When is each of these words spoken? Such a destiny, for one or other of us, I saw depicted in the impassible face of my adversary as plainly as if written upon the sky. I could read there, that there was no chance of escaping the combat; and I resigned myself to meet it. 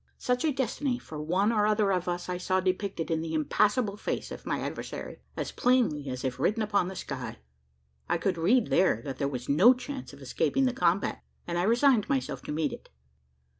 Such 0.17 0.43
a 0.43 0.51
destiny, 0.51 0.97
for 0.97 1.21
one 1.21 1.51
or 1.51 1.67
other 1.67 1.91
of 1.91 2.07
us, 2.07 2.27
I 2.27 2.39
saw 2.39 2.59
depicted 2.59 3.11
in 3.11 3.21
the 3.21 3.35
impassible 3.35 3.97
face 3.97 4.31
of 4.31 4.47
my 4.47 4.59
adversary 4.59 5.19
as 5.37 5.51
plainly 5.51 6.09
as 6.09 6.23
if 6.23 6.39
written 6.39 6.63
upon 6.63 6.87
the 6.87 6.95
sky. 6.95 7.37
I 8.09 8.17
could 8.17 8.39
read 8.39 8.71
there, 8.71 9.03
that 9.03 9.19
there 9.19 9.27
was 9.27 9.47
no 9.47 9.75
chance 9.75 10.11
of 10.11 10.19
escaping 10.19 10.65
the 10.65 10.73
combat; 10.73 11.21
and 11.45 11.59
I 11.59 11.63
resigned 11.69 12.09
myself 12.09 12.41
to 12.45 12.51
meet 12.51 12.73
it. 12.73 12.89